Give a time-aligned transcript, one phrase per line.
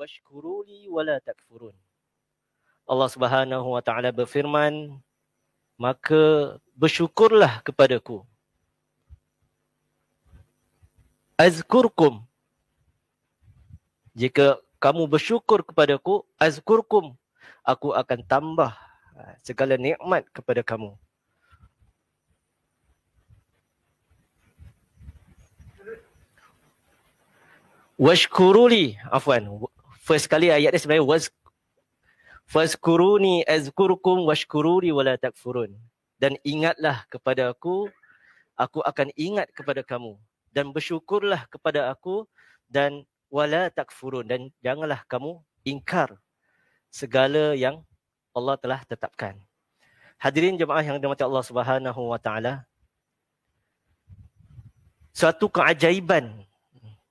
[0.00, 1.76] washkuruli wala takfurun.
[2.88, 4.96] Allah Subhanahu wa taala berfirman,
[5.76, 8.24] maka bersyukurlah kepadaku.
[11.36, 12.24] Azkurkum.
[14.16, 17.12] Jika kamu bersyukur kepadaku, azkurkum.
[17.60, 20.96] Aku akan tambah ha, segala nikmat kepada kamu.
[28.00, 29.68] Washkuruli, afwan.
[30.10, 31.30] First kali ayat dia sebenarnya was
[32.50, 35.70] Fazkuruni azkurkum washkururi wala takfurun.
[36.18, 37.86] Dan ingatlah kepada aku,
[38.58, 40.18] aku akan ingat kepada kamu.
[40.50, 42.26] Dan bersyukurlah kepada aku
[42.66, 44.26] dan wala takfurun.
[44.26, 46.18] Dan janganlah kamu ingkar
[46.90, 47.86] segala yang
[48.34, 49.38] Allah telah tetapkan.
[50.18, 52.66] Hadirin jemaah yang dirahmati Allah Subhanahu wa taala.
[55.14, 56.42] Suatu keajaiban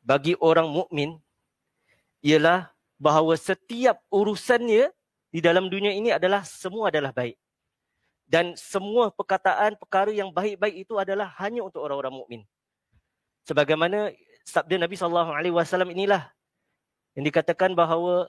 [0.00, 1.20] bagi orang mukmin
[2.24, 4.92] ialah bahawa setiap urusannya
[5.32, 7.36] di dalam dunia ini adalah semua adalah baik.
[8.26, 12.42] Dan semua perkataan perkara yang baik-baik itu adalah hanya untuk orang-orang mukmin.
[13.46, 14.10] Sebagaimana
[14.42, 16.26] sabda Nabi sallallahu alaihi wasallam inilah
[17.14, 18.26] yang dikatakan bahawa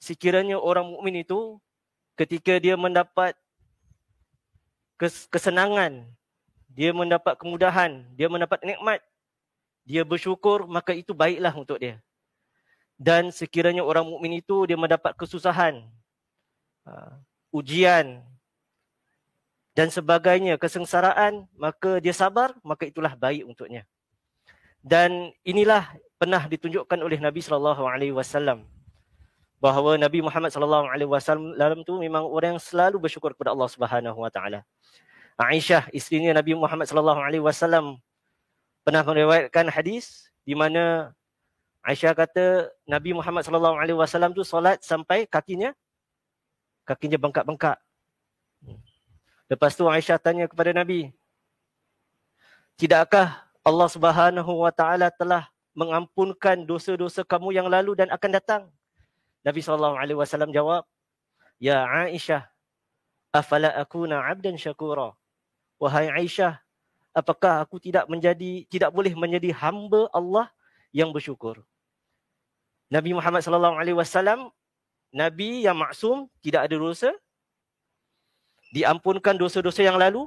[0.00, 1.60] sekiranya orang mukmin itu
[2.16, 3.36] ketika dia mendapat
[5.28, 6.08] kesenangan,
[6.72, 9.04] dia mendapat kemudahan, dia mendapat nikmat,
[9.84, 12.00] dia bersyukur maka itu baiklah untuk dia.
[12.94, 15.82] Dan sekiranya orang mukmin itu dia mendapat kesusahan,
[16.86, 17.14] uh,
[17.50, 18.22] ujian
[19.74, 23.82] dan sebagainya, kesengsaraan, maka dia sabar, maka itulah baik untuknya.
[24.78, 28.62] Dan inilah pernah ditunjukkan oleh Nabi sallallahu alaihi wasallam
[29.58, 33.66] bahawa Nabi Muhammad sallallahu alaihi wasallam dalam tu memang orang yang selalu bersyukur kepada Allah
[33.72, 34.60] Subhanahu wa taala.
[35.40, 37.98] Aisyah isterinya Nabi Muhammad sallallahu alaihi wasallam
[38.86, 41.16] pernah meriwayatkan hadis di mana
[41.84, 45.76] Aisyah kata Nabi Muhammad sallallahu alaihi wasallam tu solat sampai kakinya
[46.88, 47.76] kakinya bengkak-bengkak.
[49.52, 51.12] Lepas tu Aisyah tanya kepada Nabi,
[52.80, 58.62] "Tidakkah Allah Subhanahu wa taala telah mengampunkan dosa-dosa kamu yang lalu dan akan datang?"
[59.44, 60.88] Nabi sallallahu alaihi wasallam jawab,
[61.60, 62.48] "Ya Aisyah,
[63.28, 65.12] afala akuna 'abdan syakura?"
[65.76, 66.64] Wahai Aisyah,
[67.12, 70.48] apakah aku tidak menjadi tidak boleh menjadi hamba Allah
[70.88, 71.60] yang bersyukur?
[72.92, 74.52] Nabi Muhammad sallallahu alaihi wasallam
[75.14, 77.10] nabi yang maksum, tidak ada dosa.
[78.74, 80.26] Diampunkan dosa-dosa yang lalu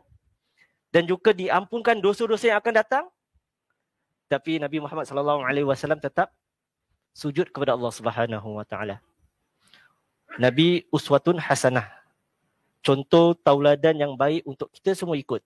[0.95, 3.06] dan juga diampunkan dosa-dosa yang akan datang.
[4.31, 6.31] Tapi Nabi Muhammad sallallahu alaihi wasallam tetap
[7.12, 9.03] sujud kepada Allah Subhanahu wa taala.
[10.39, 11.88] Nabi uswatun hasanah.
[12.79, 15.44] Contoh tauladan yang baik untuk kita semua ikut.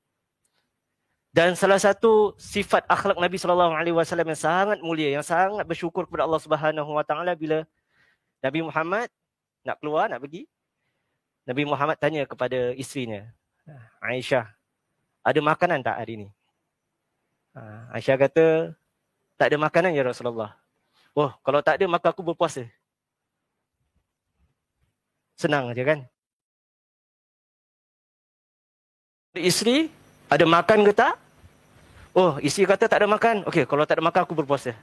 [1.32, 6.04] Dan salah satu sifat akhlak Nabi sallallahu alaihi wasallam yang sangat mulia, yang sangat bersyukur
[6.04, 7.64] kepada Allah Subhanahu wa taala bila
[8.44, 9.08] Nabi Muhammad
[9.64, 10.44] nak keluar, nak pergi.
[11.48, 13.32] Nabi Muhammad tanya kepada isterinya,
[14.04, 14.44] Aisyah,
[15.24, 16.30] ada makanan tak hari ni?
[17.56, 18.76] Ha, Aisyah kata,
[19.40, 20.60] tak ada makanan ya Rasulullah.
[21.16, 22.68] Oh, kalau tak ada maka aku berpuasa.
[25.40, 26.00] Senang aja kan?
[29.32, 29.88] Isteri,
[30.28, 31.21] ada makan ke tak?
[32.12, 33.48] Oh, isteri kata tak ada makan.
[33.48, 34.76] Okey, kalau tak ada makan aku berpuasa.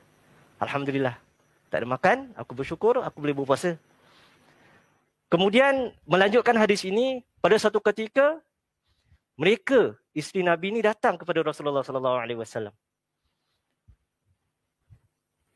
[0.57, 1.21] Alhamdulillah.
[1.69, 3.77] Tak ada makan, aku bersyukur, aku boleh berpuasa.
[5.29, 8.41] Kemudian melanjutkan hadis ini pada satu ketika
[9.37, 12.73] mereka isteri Nabi ini datang kepada Rasulullah sallallahu alaihi wasallam.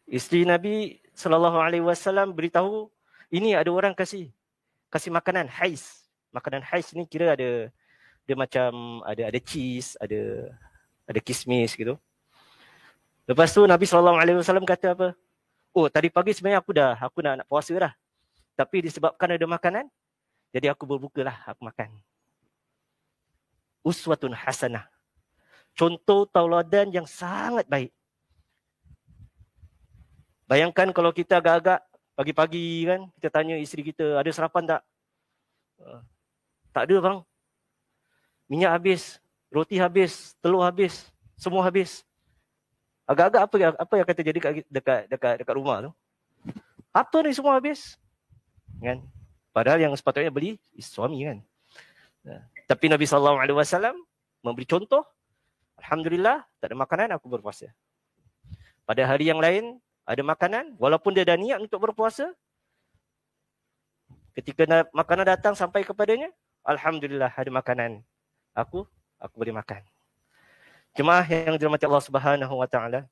[0.04, 2.92] Isteri Nabi sallallahu alaihi wasallam beritahu
[3.32, 4.28] ini ada orang kasih
[4.92, 6.04] kasih makanan hais.
[6.36, 7.72] Makanan hais ni kira ada
[8.28, 10.52] dia macam ada ada cheese, ada
[11.12, 12.00] ada kismis gitu.
[13.28, 15.08] Lepas tu Nabi sallallahu alaihi wasallam kata apa?
[15.72, 17.92] Oh, tadi pagi sebenarnya aku dah aku nak nak puasa dah.
[18.52, 19.88] Tapi disebabkan ada makanan,
[20.52, 21.88] jadi aku berbukalah aku makan.
[23.80, 24.86] Uswatun hasanah.
[25.72, 27.90] Contoh tauladan yang sangat baik.
[30.44, 31.80] Bayangkan kalau kita agak-agak
[32.12, 34.82] pagi-pagi kan, kita tanya isteri kita, ada sarapan tak?
[35.80, 36.04] Uh,
[36.76, 37.18] tak ada bang.
[38.52, 39.16] Minyak habis,
[39.52, 42.02] roti habis, telur habis, semua habis.
[43.04, 45.90] Agak-agak apa apa yang akan terjadi dekat dekat dekat dekat rumah tu?
[46.96, 48.00] Apa ni semua habis?
[48.82, 48.98] kan
[49.54, 51.38] padahal yang sepatutnya beli suami kan
[52.26, 52.42] ya.
[52.66, 53.94] tapi Nabi sallallahu alaihi wasallam
[54.42, 55.06] memberi contoh
[55.78, 57.70] alhamdulillah tak ada makanan aku berpuasa
[58.82, 62.34] pada hari yang lain ada makanan walaupun dia dah niat untuk berpuasa
[64.34, 66.34] ketika makanan datang sampai kepadanya
[66.66, 68.02] alhamdulillah ada makanan
[68.58, 68.82] aku
[69.22, 69.86] aku boleh makan
[70.98, 73.06] jemaah yang dirahmati Allah Subhanahu wa taala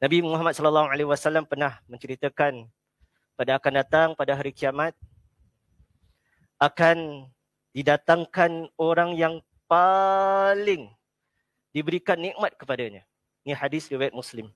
[0.00, 2.64] Nabi Muhammad sallallahu alaihi wasallam pernah menceritakan
[3.36, 4.96] pada akan datang pada hari kiamat
[6.58, 7.26] akan
[7.70, 9.38] didatangkan orang yang
[9.70, 10.90] paling
[11.70, 13.06] diberikan nikmat kepadanya.
[13.46, 14.50] Ini hadis riwayat Muslim.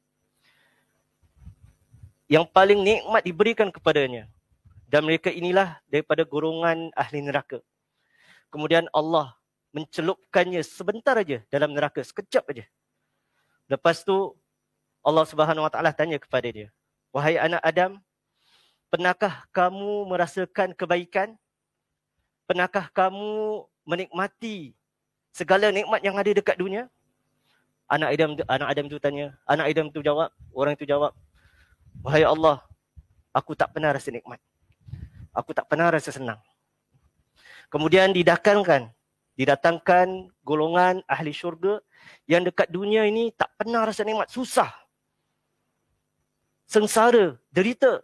[2.27, 4.27] Yang paling nikmat diberikan kepadanya.
[4.91, 7.63] Dan mereka inilah daripada golongan ahli neraka.
[8.53, 9.33] Kemudian Allah
[9.73, 12.65] mencelupkannya sebentar aja dalam neraka, sekejap aja.
[13.67, 14.37] Lepas tu
[15.01, 16.69] Allah Subhanahu Wa Taala tanya kepada dia,
[17.11, 17.99] "Wahai anak Adam,
[18.93, 21.35] pernahkah kamu merasakan kebaikan?
[22.45, 24.77] Pernahkah kamu menikmati
[25.33, 26.87] segala nikmat yang ada dekat dunia?"
[27.89, 31.17] Anak Adam anak Adam tu tanya, anak Adam tu jawab, orang tu jawab,
[32.05, 32.61] "Wahai Allah,
[33.33, 34.41] aku tak pernah rasa nikmat.
[35.33, 36.41] Aku tak pernah rasa senang."
[37.73, 38.93] Kemudian didatangkan
[39.37, 41.81] didatangkan golongan ahli syurga
[42.29, 44.69] yang dekat dunia ini tak pernah rasa nikmat, susah.
[46.69, 48.01] Sengsara, derita.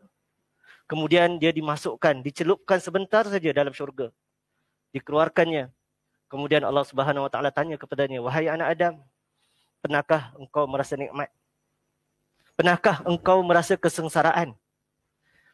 [0.89, 4.09] Kemudian dia dimasukkan, dicelupkan sebentar saja dalam syurga.
[4.93, 5.69] Dikeluarkannya.
[6.29, 8.95] Kemudian Allah Subhanahu Wa Taala tanya kepadanya, "Wahai anak Adam,
[9.81, 11.29] pernahkah engkau merasa nikmat?
[12.57, 14.53] Pernahkah engkau merasa kesengsaraan?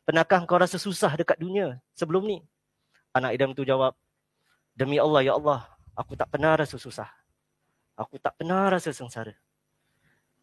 [0.02, 2.38] Pernahkah engkau rasa susah dekat dunia sebelum ni?"
[3.14, 3.94] Anak Adam tu jawab,
[4.74, 5.62] Demi Allah, Ya Allah,
[5.94, 7.06] aku tak pernah rasa susah.
[7.94, 9.38] Aku tak pernah rasa sengsara.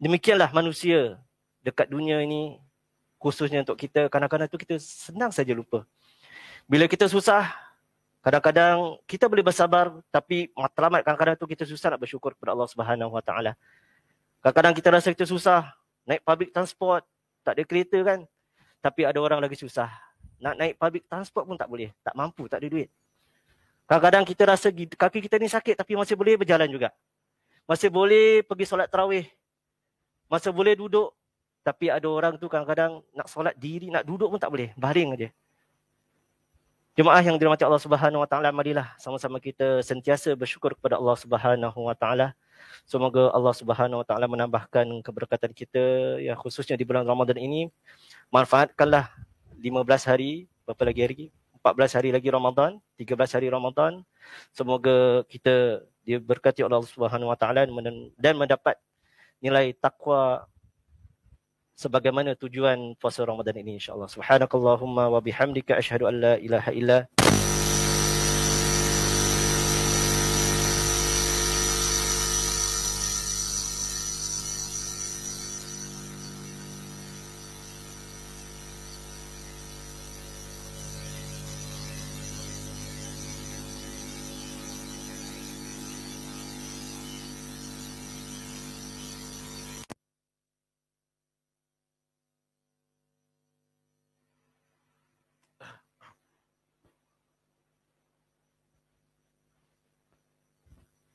[0.00, 1.20] Demikianlah manusia
[1.60, 2.56] dekat dunia ini,
[3.20, 5.84] khususnya untuk kita, kadang-kadang tu kita senang saja lupa.
[6.64, 7.52] Bila kita susah,
[8.24, 13.12] kadang-kadang kita boleh bersabar, tapi matlamat kadang-kadang tu kita susah nak bersyukur kepada Allah Subhanahu
[13.12, 13.52] Wa Taala.
[14.40, 15.76] Kadang-kadang kita rasa kita susah,
[16.08, 17.04] naik public transport,
[17.44, 18.24] tak ada kereta kan.
[18.82, 19.92] Tapi ada orang lagi susah.
[20.42, 21.94] Nak naik public transport pun tak boleh.
[22.02, 22.90] Tak mampu, tak ada duit.
[23.92, 26.96] Kadang-kadang kita rasa kaki kita ni sakit tapi masih boleh berjalan juga.
[27.68, 29.28] Masih boleh pergi solat tarawih.
[30.32, 31.12] Masih boleh duduk.
[31.60, 34.72] Tapi ada orang tu kadang-kadang nak solat diri, nak duduk pun tak boleh.
[34.80, 35.28] Baring aja.
[36.96, 41.76] Jemaah yang dirahmati Allah Subhanahu Wa Taala, marilah sama-sama kita sentiasa bersyukur kepada Allah Subhanahu
[41.84, 42.32] Wa Taala.
[42.88, 47.68] Semoga Allah Subhanahu Wa Taala menambahkan keberkatan kita yang khususnya di bulan Ramadan ini.
[48.32, 49.12] Manfaatkanlah
[49.60, 51.41] 15 hari, berapa lagi hari?
[51.62, 54.02] 14 hari lagi Ramadan, 13 hari Ramadan.
[54.50, 57.62] Semoga kita diberkati oleh Allah Subhanahu Wa Taala
[58.18, 58.74] dan mendapat
[59.38, 60.42] nilai takwa
[61.78, 64.10] sebagaimana tujuan puasa Ramadan ini insya-Allah.
[64.10, 66.98] Subhanakallahumma wa bihamdika asyhadu an la ilaha illa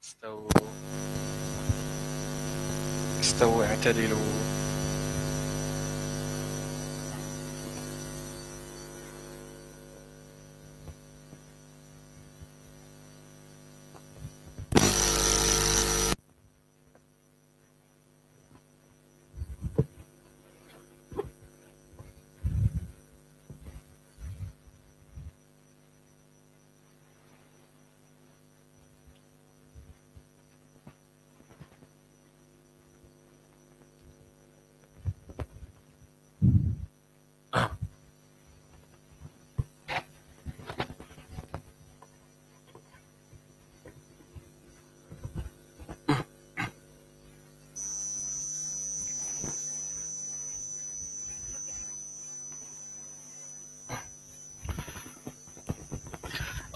[0.07, 0.49] استووا.
[3.19, 4.56] استووا اعتدلوا.